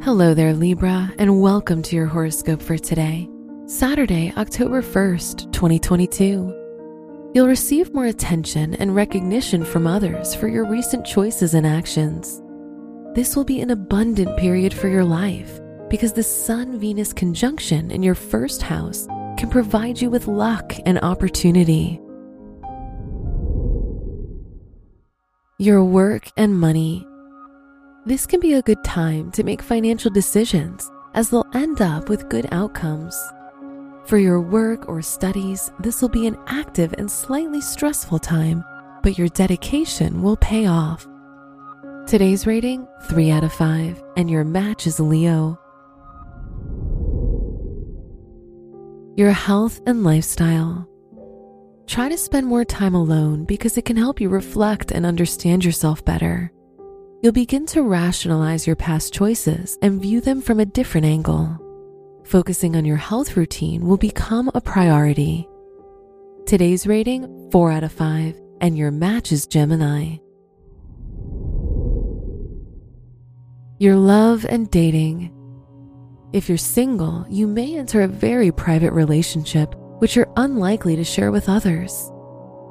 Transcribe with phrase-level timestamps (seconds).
[0.00, 3.28] Hello there, Libra, and welcome to your horoscope for today,
[3.66, 7.32] Saturday, October 1st, 2022.
[7.34, 12.40] You'll receive more attention and recognition from others for your recent choices and actions.
[13.16, 18.04] This will be an abundant period for your life because the Sun Venus conjunction in
[18.04, 19.04] your first house
[19.36, 22.00] can provide you with luck and opportunity.
[25.58, 27.07] Your work and money.
[28.08, 32.30] This can be a good time to make financial decisions as they'll end up with
[32.30, 33.14] good outcomes.
[34.06, 38.64] For your work or studies, this will be an active and slightly stressful time,
[39.02, 41.06] but your dedication will pay off.
[42.06, 45.60] Today's rating 3 out of 5, and your match is Leo.
[49.18, 50.88] Your health and lifestyle.
[51.86, 56.02] Try to spend more time alone because it can help you reflect and understand yourself
[56.06, 56.50] better.
[57.20, 61.58] You'll begin to rationalize your past choices and view them from a different angle.
[62.22, 65.48] Focusing on your health routine will become a priority.
[66.46, 70.18] Today's rating 4 out of 5, and your match is Gemini.
[73.80, 75.34] Your love and dating.
[76.32, 81.32] If you're single, you may enter a very private relationship, which you're unlikely to share
[81.32, 82.12] with others.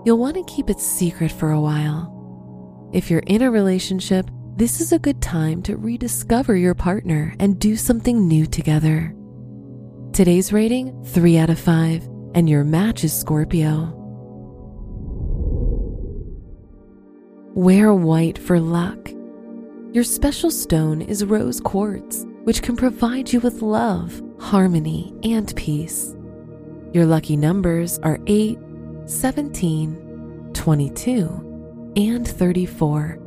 [0.06, 2.14] You'll want to keep it secret for a while.
[2.94, 7.60] If you're in a relationship, this is a good time to rediscover your partner and
[7.60, 9.14] do something new together.
[10.14, 13.94] Today's rating 3 out of 5, and your match is Scorpio.
[17.54, 19.12] Wear white for luck.
[19.92, 26.16] Your special stone is rose quartz which can provide you with love, harmony, and peace.
[26.94, 28.58] Your lucky numbers are 8,
[29.06, 33.27] 17, 22, and 34.